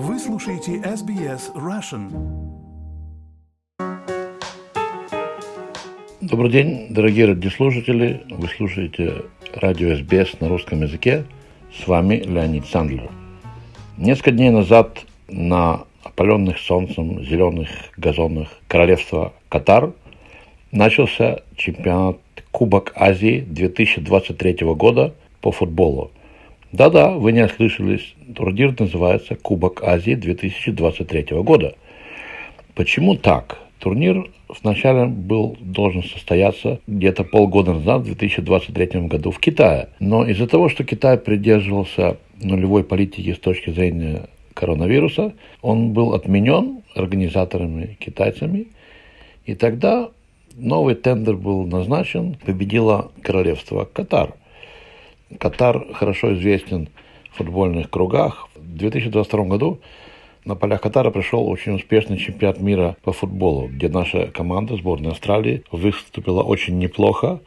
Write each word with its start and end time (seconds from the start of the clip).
Вы 0.00 0.16
слушаете 0.20 0.76
SBS 0.76 1.52
Russian. 1.56 2.08
Добрый 6.20 6.52
день, 6.52 6.86
дорогие 6.90 7.26
радиослушатели. 7.26 8.22
Вы 8.30 8.46
слушаете 8.46 9.24
радио 9.52 9.96
СБС 9.96 10.38
на 10.38 10.48
русском 10.48 10.82
языке. 10.82 11.24
С 11.76 11.88
вами 11.88 12.14
Леонид 12.14 12.66
Сандлер. 12.66 13.10
Несколько 13.96 14.30
дней 14.30 14.50
назад 14.50 15.00
на 15.26 15.80
опаленных 16.04 16.60
солнцем 16.60 17.24
зеленых 17.24 17.68
газонах 17.96 18.50
королевства 18.68 19.32
Катар 19.48 19.90
начался 20.70 21.40
чемпионат 21.56 22.18
Кубок 22.52 22.92
Азии 22.94 23.40
2023 23.40 24.58
года 24.76 25.12
по 25.40 25.50
футболу. 25.50 26.12
Да-да, 26.72 27.12
вы 27.12 27.32
не 27.32 27.42
ослышались, 27.42 28.14
турнир 28.34 28.78
называется 28.78 29.36
Кубок 29.36 29.82
Азии 29.82 30.14
2023 30.14 31.28
года. 31.42 31.74
Почему 32.74 33.16
так? 33.16 33.58
Турнир 33.78 34.30
вначале 34.62 35.06
был 35.06 35.56
должен 35.60 36.02
состояться 36.02 36.78
где-то 36.86 37.24
полгода 37.24 37.72
назад, 37.72 38.02
в 38.02 38.04
2023 38.04 39.00
году 39.08 39.30
в 39.30 39.38
Китае. 39.38 39.88
Но 39.98 40.26
из-за 40.26 40.46
того, 40.46 40.68
что 40.68 40.84
Китай 40.84 41.16
придерживался 41.16 42.18
нулевой 42.42 42.84
политики 42.84 43.32
с 43.32 43.38
точки 43.38 43.70
зрения 43.70 44.28
коронавируса, 44.52 45.32
он 45.62 45.94
был 45.94 46.12
отменен 46.12 46.82
организаторами 46.94 47.96
китайцами. 47.98 48.66
И 49.46 49.54
тогда 49.54 50.10
новый 50.54 50.96
тендер 50.96 51.36
был 51.36 51.64
назначен, 51.64 52.36
победило 52.44 53.10
королевство 53.22 53.88
Катар– 53.90 54.34
Катар 55.36 55.92
хорошо 55.92 56.34
известен 56.34 56.88
в 57.30 57.36
футбольных 57.36 57.90
кругах. 57.90 58.48
В 58.56 58.76
2022 58.76 59.44
году 59.44 59.80
на 60.44 60.54
полях 60.54 60.80
Катара 60.80 61.10
пришел 61.10 61.46
очень 61.46 61.74
успешный 61.74 62.16
чемпионат 62.16 62.60
мира 62.60 62.96
по 63.02 63.12
футболу, 63.12 63.68
где 63.68 63.88
наша 63.88 64.28
команда, 64.28 64.76
сборная 64.76 65.10
Австралии, 65.10 65.62
выступила 65.70 66.42
очень 66.42 66.78
неплохо. 66.78 67.40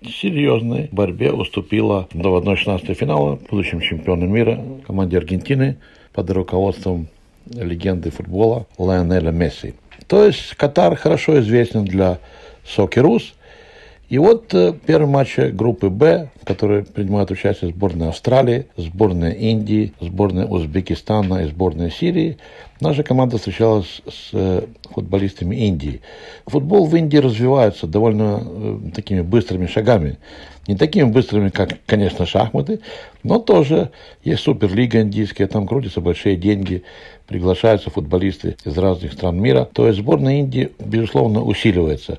В 0.00 0.08
серьезной 0.08 0.88
борьбе 0.90 1.30
уступила 1.30 2.08
до 2.12 2.38
1-16 2.38 2.94
финала 2.94 3.38
будущим 3.48 3.80
чемпионам 3.80 4.32
мира 4.32 4.60
команде 4.86 5.18
Аргентины 5.18 5.76
под 6.12 6.30
руководством 6.30 7.06
легенды 7.46 8.10
футбола 8.10 8.66
Лионеля 8.78 9.30
Месси. 9.30 9.74
То 10.08 10.24
есть 10.24 10.54
Катар 10.56 10.96
хорошо 10.96 11.38
известен 11.38 11.84
для 11.84 12.18
Сокерус– 12.64 13.34
и 14.10 14.18
вот 14.18 14.52
э, 14.54 14.74
первый 14.86 15.06
матч 15.06 15.38
группы 15.38 15.88
«Б», 15.88 16.30
в 16.42 16.44
которой 16.44 16.82
принимают 16.82 17.30
участие 17.30 17.70
сборная 17.70 18.08
Австралии, 18.08 18.66
сборная 18.76 19.30
Индии, 19.30 19.92
сборная 20.00 20.46
Узбекистана 20.46 21.44
и 21.44 21.48
сборная 21.48 21.90
Сирии, 21.90 22.36
наша 22.80 23.02
команда 23.02 23.38
встречалась 23.38 24.02
с 24.08 24.30
э, 24.32 24.66
футболистами 24.90 25.56
Индии. 25.56 26.00
Футбол 26.46 26.86
в 26.86 26.96
Индии 26.96 27.18
развивается 27.18 27.86
довольно 27.86 28.42
э, 28.42 28.78
такими 28.94 29.20
быстрыми 29.20 29.66
шагами. 29.66 30.18
Не 30.66 30.76
такими 30.76 31.04
быстрыми, 31.04 31.48
как, 31.48 31.78
конечно, 31.86 32.26
шахматы, 32.26 32.80
но 33.22 33.38
тоже 33.38 33.90
есть 34.22 34.42
суперлига 34.42 35.00
индийская, 35.00 35.46
там 35.46 35.66
крутятся 35.66 36.00
большие 36.00 36.36
деньги, 36.36 36.84
приглашаются 37.26 37.90
футболисты 37.90 38.56
из 38.64 38.76
разных 38.76 39.12
стран 39.12 39.40
мира. 39.40 39.68
То 39.72 39.86
есть 39.86 39.98
сборная 39.98 40.40
Индии, 40.40 40.70
безусловно, 40.78 41.42
усиливается. 41.42 42.18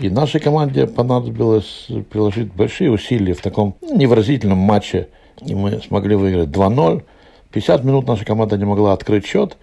И 0.00 0.10
нашей 0.10 0.40
команде 0.40 0.86
понадобилось 0.86 1.88
приложить 2.10 2.52
большие 2.52 2.90
усилия 2.90 3.34
в 3.34 3.40
таком 3.40 3.76
невыразительном 3.82 4.58
матче. 4.58 5.08
И 5.44 5.54
мы 5.54 5.80
смогли 5.80 6.16
выиграть 6.16 6.48
2-0. 6.48 7.02
50 7.56 7.84
минут 7.84 8.06
наша 8.06 8.26
команда 8.26 8.58
не 8.58 8.66
могла 8.66 8.92
открыть 8.92 9.24
счет. 9.24 9.56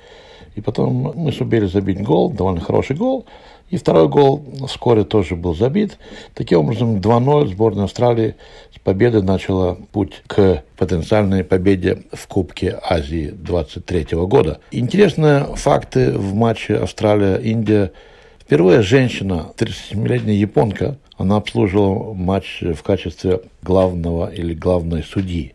И 0.55 0.61
потом 0.61 1.13
мы 1.15 1.31
сумели 1.31 1.67
забить 1.67 2.01
гол, 2.01 2.31
довольно 2.31 2.59
хороший 2.59 2.95
гол. 2.95 3.27
И 3.69 3.77
второй 3.77 4.07
гол 4.07 4.43
вскоре 4.67 5.03
тоже 5.03 5.35
был 5.35 5.53
забит. 5.53 5.99
Таким 6.33 6.61
образом, 6.61 6.97
2-0 6.97 7.49
сборная 7.49 7.83
Австралии 7.83 8.33
с 8.75 8.79
победой 8.79 9.21
начала 9.21 9.77
путь 9.91 10.23
к 10.25 10.63
потенциальной 10.75 11.43
победе 11.43 12.01
в 12.11 12.27
Кубке 12.27 12.79
Азии 12.81 13.29
23 13.31 14.17
года. 14.25 14.59
Интересные 14.71 15.55
факты 15.55 16.17
в 16.17 16.33
матче 16.33 16.77
Австралия-Индия– 16.77 17.91
Впервые 18.45 18.81
женщина, 18.81 19.53
37-летняя 19.57 20.35
японка, 20.35 20.97
она 21.17 21.37
обслуживала 21.37 22.13
матч 22.13 22.61
в 22.61 22.83
качестве 22.83 23.39
главного 23.61 24.29
или 24.29 24.53
главной 24.53 25.01
судьи. 25.01 25.53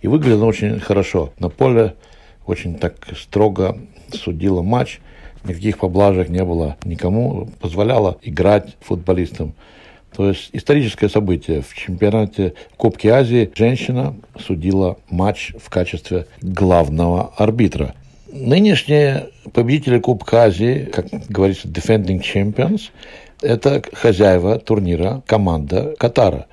И 0.00 0.08
выглядела 0.08 0.46
очень 0.46 0.80
хорошо. 0.80 1.34
На 1.38 1.50
поле 1.50 1.96
очень 2.46 2.78
так 2.78 2.94
строго 3.14 3.78
судила 4.14 4.62
матч. 4.62 5.00
Никаких 5.44 5.78
поблажек 5.78 6.30
не 6.30 6.42
было 6.42 6.78
никому. 6.84 7.50
Позволяла 7.60 8.16
играть 8.22 8.74
футболистам. 8.80 9.52
То 10.16 10.30
есть 10.30 10.48
историческое 10.54 11.10
событие. 11.10 11.60
В 11.60 11.74
чемпионате 11.74 12.54
Кубки 12.78 13.06
Азии 13.06 13.50
женщина 13.54 14.16
судила 14.38 14.96
матч 15.10 15.52
в 15.58 15.68
качестве 15.68 16.26
главного 16.40 17.34
арбитра. 17.36 17.94
Нынешние 18.32 19.30
победители 19.52 19.98
Кубка 19.98 20.44
Азии, 20.44 20.88
как 20.92 21.06
говорится, 21.28 21.66
defending 21.66 22.20
champions, 22.20 22.90
это 23.42 23.82
хозяева 23.92 24.58
турнира, 24.58 25.22
команда 25.26 25.94
Катара. 25.98 26.46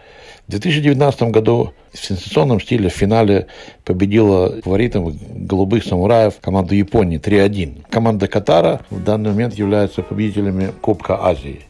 В 0.47 0.51
2019 0.51 1.23
году 1.23 1.73
в 1.93 2.03
сенсационном 2.03 2.59
стиле 2.59 2.89
в 2.89 2.93
финале 2.93 3.47
победила 3.83 4.59
фаворитом 4.61 5.17
голубых 5.45 5.83
самураев 5.83 6.39
команду 6.39 6.73
Японии 6.73 7.19
3-1. 7.19 7.85
Команда 7.89 8.27
Катара 8.27 8.81
в 8.89 9.03
данный 9.03 9.31
момент 9.31 9.53
является 9.53 10.01
победителями 10.01 10.71
Кубка 10.81 11.23
Азии. 11.25 11.61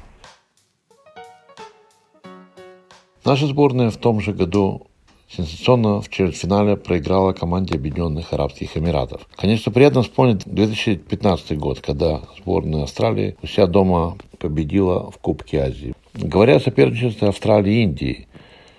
Наша 3.26 3.48
сборная 3.48 3.90
в 3.90 3.98
том 3.98 4.22
же 4.22 4.32
году 4.32 4.88
Сенсационно 5.30 6.02
в 6.02 6.10
четвертьфинале 6.10 6.78
проиграла 6.78 7.34
команде 7.34 7.76
Объединенных 7.76 8.32
Арабских 8.32 8.78
Эмиратов. 8.78 9.28
Конечно, 9.36 9.74
приятно 9.74 10.02
вспомнить 10.02 10.44
2015 10.46 11.58
год, 11.58 11.82
когда 11.82 12.22
сборная 12.38 12.84
Австралии 12.84 13.36
у 13.42 13.48
себя 13.48 13.68
дома 13.68 14.18
победила 14.40 15.12
в 15.12 15.18
Кубке 15.18 15.60
Азии. 15.60 15.94
Говоря 16.14 16.56
о 16.56 16.60
соперничестве 16.62 17.28
Австралии 17.28 17.74
и 17.74 17.84
Индии, 17.84 18.28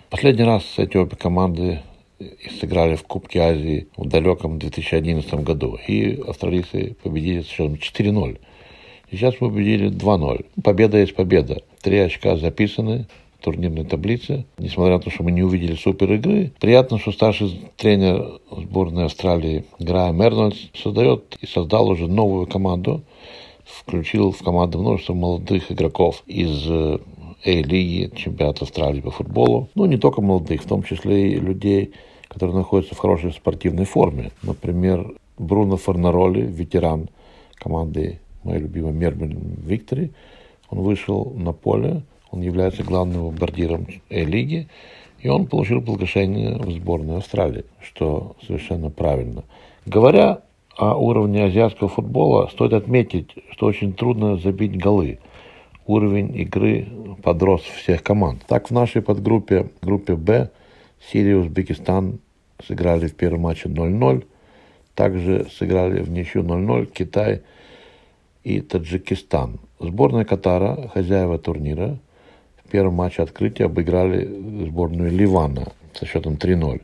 последний 0.08 0.44
раз 0.44 0.62
эти 0.78 0.96
обе 0.96 1.16
команды 1.16 1.82
сыграли 2.58 2.96
в 2.96 3.02
Кубке 3.02 3.40
Азии 3.40 3.88
в 3.98 4.08
далеком 4.08 4.58
2011 4.58 5.34
году. 5.34 5.78
И 5.86 6.18
австралийцы 6.26 6.96
победили 7.02 7.42
с 7.42 7.46
счетом 7.46 7.74
4-0. 7.74 8.38
И 9.10 9.16
сейчас 9.16 9.34
мы 9.40 9.50
победили 9.50 9.90
2-0. 9.90 10.46
Победа 10.64 10.96
есть 10.96 11.14
победа. 11.14 11.62
Три 11.82 11.98
очка 11.98 12.36
записаны, 12.36 13.06
турнирной 13.40 13.84
таблице. 13.84 14.44
Несмотря 14.58 14.94
на 14.94 15.00
то, 15.00 15.10
что 15.10 15.22
мы 15.22 15.30
не 15.30 15.42
увидели 15.42 15.74
супер 15.74 16.12
игры, 16.14 16.52
приятно, 16.60 16.98
что 16.98 17.12
старший 17.12 17.70
тренер 17.76 18.40
сборной 18.50 19.06
Австралии 19.06 19.64
Грайм 19.78 20.20
Эрнольдс 20.22 20.58
создает 20.74 21.36
и 21.40 21.46
создал 21.46 21.88
уже 21.88 22.08
новую 22.08 22.46
команду, 22.46 23.02
включил 23.64 24.32
в 24.32 24.42
команду 24.42 24.78
множество 24.78 25.14
молодых 25.14 25.70
игроков 25.70 26.22
из 26.26 26.64
э, 26.68 26.98
A-лиги, 27.44 28.10
чемпионата 28.16 28.64
Австралии 28.64 29.00
по 29.00 29.10
футболу. 29.10 29.68
Ну, 29.74 29.86
не 29.86 29.98
только 29.98 30.20
молодых, 30.20 30.62
в 30.62 30.66
том 30.68 30.82
числе 30.82 31.32
и 31.32 31.40
людей, 31.40 31.92
которые 32.28 32.56
находятся 32.56 32.94
в 32.94 32.98
хорошей 32.98 33.32
спортивной 33.32 33.84
форме. 33.84 34.32
Например, 34.42 35.14
Бруно 35.38 35.76
Фарнароли, 35.76 36.42
ветеран 36.42 37.08
команды 37.54 38.20
моей 38.42 38.60
любимой 38.60 38.92
Мербин 38.92 39.56
Виктори, 39.64 40.10
он 40.70 40.80
вышел 40.80 41.32
на 41.36 41.52
поле, 41.52 42.02
он 42.30 42.42
является 42.42 42.82
главным 42.82 43.26
бомбардиром 43.26 43.86
лиги, 44.10 44.68
и 45.20 45.28
он 45.28 45.46
получил 45.46 45.80
приглашение 45.80 46.56
в 46.56 46.70
сборную 46.70 47.18
Австралии, 47.18 47.64
что 47.80 48.36
совершенно 48.46 48.90
правильно. 48.90 49.44
Говоря 49.86 50.42
о 50.76 50.96
уровне 50.96 51.44
азиатского 51.44 51.88
футбола, 51.88 52.48
стоит 52.52 52.72
отметить, 52.72 53.34
что 53.50 53.66
очень 53.66 53.92
трудно 53.92 54.36
забить 54.36 54.78
голы. 54.78 55.18
Уровень 55.86 56.36
игры 56.36 56.86
подрос 57.22 57.62
всех 57.62 58.02
команд. 58.02 58.44
Так 58.46 58.68
в 58.68 58.72
нашей 58.72 59.02
подгруппе, 59.02 59.70
группе 59.82 60.14
Б, 60.14 60.50
Сирия 61.10 61.32
и 61.32 61.34
Узбекистан 61.34 62.20
сыграли 62.64 63.06
в 63.06 63.14
первом 63.14 63.40
матче 63.42 63.68
0-0. 63.68 64.24
Также 64.94 65.46
сыграли 65.50 66.00
в 66.00 66.10
ничью 66.10 66.42
0-0 66.42 66.86
Китай 66.86 67.42
и 68.44 68.60
Таджикистан. 68.60 69.58
Сборная 69.80 70.24
Катара, 70.24 70.88
хозяева 70.88 71.38
турнира, 71.38 71.98
первом 72.68 72.94
матче 72.94 73.22
открытия 73.22 73.64
обыграли 73.64 74.24
сборную 74.66 75.10
Ливана 75.10 75.72
со 75.94 76.06
счетом 76.06 76.34
3-0. 76.34 76.82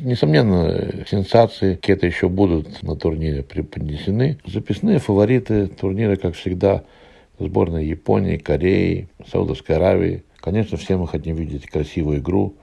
Несомненно, 0.00 1.04
сенсации 1.06 1.74
какие-то 1.74 2.06
еще 2.06 2.28
будут 2.28 2.82
на 2.82 2.96
турнире 2.96 3.42
преподнесены. 3.42 4.38
Записные 4.44 4.98
фавориты 4.98 5.68
турнира, 5.68 6.16
как 6.16 6.34
всегда, 6.34 6.82
сборная 7.38 7.82
Японии, 7.82 8.36
Кореи, 8.36 9.08
Саудовской 9.30 9.76
Аравии. 9.76 10.24
Конечно, 10.40 10.76
все 10.76 10.96
мы 10.96 11.06
хотим 11.08 11.36
видеть 11.36 11.66
красивую 11.66 12.18
игру, 12.18 12.54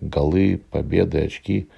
голы, 0.00 0.60
победы, 0.70 1.24
очки. 1.24 1.68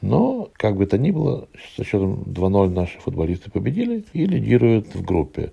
Но, 0.00 0.50
как 0.54 0.76
бы 0.76 0.86
то 0.86 0.98
ни 0.98 1.10
было, 1.10 1.48
со 1.76 1.84
счетом 1.84 2.22
2-0 2.26 2.70
наши 2.70 2.98
футболисты 2.98 3.50
победили 3.50 4.04
и 4.12 4.26
лидируют 4.26 4.94
в 4.94 5.04
группе. 5.04 5.52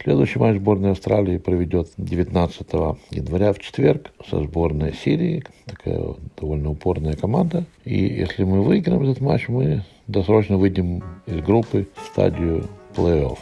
Следующий 0.00 0.38
матч 0.38 0.58
сборной 0.58 0.92
Австралии 0.92 1.38
проведет 1.38 1.88
19 1.96 2.66
января 3.10 3.52
в 3.52 3.58
четверг 3.58 4.12
со 4.28 4.40
сборной 4.42 4.94
Сирии. 4.94 5.42
Такая 5.66 6.14
довольно 6.40 6.70
упорная 6.70 7.14
команда. 7.14 7.64
И 7.84 7.98
если 7.98 8.44
мы 8.44 8.62
выиграем 8.62 9.02
этот 9.02 9.20
матч, 9.20 9.48
мы 9.48 9.82
досрочно 10.06 10.56
выйдем 10.56 11.02
из 11.26 11.40
группы 11.40 11.88
в 11.96 12.06
стадию 12.06 12.68
плей-офф. 12.94 13.38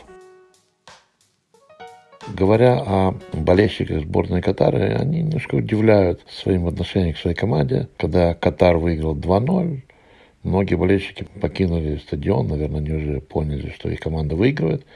Говоря 2.35 2.83
о 2.85 3.15
болельщиках 3.35 4.01
сборной 4.03 4.41
Катара, 4.41 4.99
они 4.99 5.21
немножко 5.23 5.57
удивляют 5.57 6.23
своим 6.29 6.67
отношением 6.67 7.15
к 7.15 7.19
своей 7.19 7.37
команде. 7.37 7.89
Когда 7.99 8.35
Катар 8.35 8.79
выиграл 8.79 9.15
2-0, 9.15 9.83
многие 10.43 10.75
болельщики 10.75 11.27
покинули 11.41 11.99
стадион. 11.99 12.49
Наверное, 12.49 12.81
они 12.81 12.93
уже 12.93 13.21
поняли, 13.21 13.71
что 13.77 13.91
их 13.91 14.01
команда 14.01 14.35
выигрывает. 14.35 14.87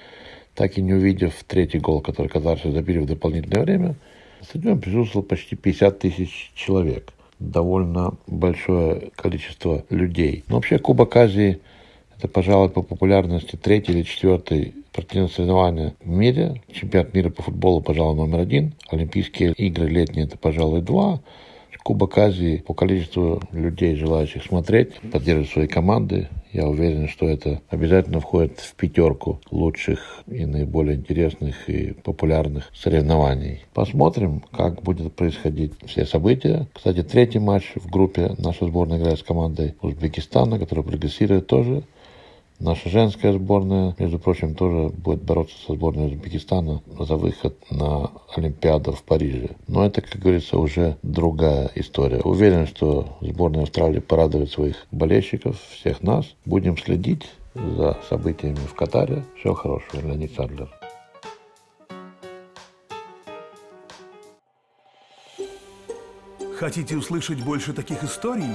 Так 0.61 0.77
и 0.77 0.83
не 0.83 0.93
увидев 0.93 1.43
третий 1.47 1.79
гол, 1.79 2.03
который 2.03 2.27
катарцы 2.27 2.71
забили 2.71 2.99
в 2.99 3.07
дополнительное 3.07 3.63
время, 3.63 3.95
стадион 4.43 4.79
присутствовало 4.79 5.27
почти 5.27 5.57
50 5.57 5.99
тысяч 5.99 6.53
человек. 6.55 7.15
Довольно 7.39 8.13
большое 8.27 9.09
количество 9.17 9.87
людей. 9.89 10.45
Но 10.49 10.57
вообще 10.57 10.79
Кубок 10.79 11.17
Азии 11.17 11.61
это, 12.19 12.29
пожалуй, 12.29 12.69
по 12.69 12.83
популярности 12.83 13.57
третий 13.57 13.93
или 13.93 14.03
четвертый 14.03 14.75
спортивное 14.93 15.29
соревнование 15.29 15.95
в 16.05 16.11
мире. 16.11 16.61
Чемпионат 16.71 17.15
мира 17.15 17.31
по 17.31 17.43
футболу, 17.43 17.81
пожалуй, 17.81 18.17
номер 18.17 18.41
один. 18.41 18.75
Олимпийские 18.91 19.55
игры 19.55 19.89
летние, 19.89 20.27
это, 20.27 20.37
пожалуй, 20.37 20.83
два. 20.83 21.23
Кубок 21.83 22.19
Азии 22.19 22.63
по 22.67 22.75
количеству 22.75 23.41
людей, 23.53 23.97
желающих 23.97 24.45
смотреть, 24.45 25.01
поддерживать 25.13 25.51
свои 25.51 25.67
команды. 25.67 26.29
Я 26.53 26.67
уверен, 26.67 27.09
что 27.09 27.29
это 27.29 27.61
обязательно 27.69 28.21
входит 28.21 28.59
в 28.59 28.75
пятерку 28.75 29.41
лучших 29.51 30.23
и 30.27 30.47
наиболее 30.47 30.97
интересных 30.97 31.69
и 31.69 31.93
популярных 31.93 32.71
соревнований. 32.75 33.61
Посмотрим, 33.73 34.43
как 34.53 34.83
будет 34.83 35.15
происходить 35.15 35.73
все 35.87 36.05
события. 36.05 36.67
Кстати, 36.73 37.03
третий 37.03 37.39
матч 37.39 37.73
в 37.77 37.89
группе 37.89 38.35
наша 38.39 38.67
сборная 38.67 38.99
играет 38.99 39.19
с 39.19 39.23
командой 39.23 39.75
Узбекистана, 39.81 40.59
которая 40.59 40.85
прогрессирует 40.85 41.47
тоже 41.47 41.85
Наша 42.61 42.91
женская 42.91 43.33
сборная, 43.33 43.97
между 43.99 44.19
прочим, 44.19 44.55
тоже 44.55 44.91
будет 44.91 45.23
бороться 45.23 45.57
со 45.67 45.73
сборной 45.73 46.09
Узбекистана 46.09 46.83
за 46.99 47.17
выход 47.17 47.57
на 47.71 48.11
Олимпиаду 48.37 48.93
в 48.93 49.03
Париже. 49.03 49.57
Но 49.67 49.87
это, 49.87 50.03
как 50.03 50.21
говорится, 50.21 50.59
уже 50.59 50.99
другая 51.03 51.71
история. 51.75 52.21
Уверен, 52.21 52.67
что 52.67 53.17
сборная 53.23 53.63
Австралии 53.63 54.01
порадует 54.01 54.51
своих 54.51 54.87
болельщиков, 54.91 55.59
всех 55.71 56.03
нас. 56.03 56.27
Будем 56.45 56.77
следить 56.77 57.31
за 57.55 57.97
событиями 58.11 58.57
в 58.57 58.75
Катаре. 58.75 59.25
Всего 59.39 59.55
хорошего, 59.55 60.03
Леонид 60.03 60.35
Садлер. 60.35 60.69
Хотите 66.59 66.95
услышать 66.95 67.43
больше 67.43 67.73
таких 67.73 68.05
историй? 68.05 68.55